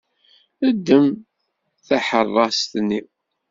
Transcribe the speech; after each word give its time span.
Ddem 0.75 1.07
taḥeṛṛast-nni. 1.87 3.01